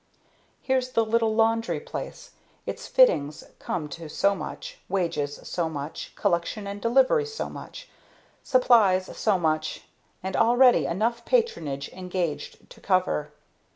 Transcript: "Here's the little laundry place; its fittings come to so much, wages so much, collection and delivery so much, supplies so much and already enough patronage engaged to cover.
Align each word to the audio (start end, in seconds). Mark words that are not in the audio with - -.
"Here's 0.63 0.89
the 0.93 1.05
little 1.05 1.35
laundry 1.35 1.79
place; 1.79 2.31
its 2.65 2.87
fittings 2.87 3.43
come 3.59 3.87
to 3.89 4.09
so 4.09 4.33
much, 4.33 4.79
wages 4.89 5.39
so 5.43 5.69
much, 5.69 6.11
collection 6.15 6.65
and 6.65 6.81
delivery 6.81 7.27
so 7.27 7.51
much, 7.51 7.87
supplies 8.41 9.15
so 9.15 9.37
much 9.37 9.83
and 10.23 10.35
already 10.35 10.87
enough 10.87 11.23
patronage 11.23 11.87
engaged 11.89 12.67
to 12.71 12.81
cover. 12.81 13.31